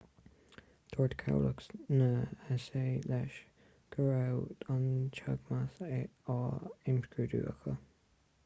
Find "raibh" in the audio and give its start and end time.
4.07-4.65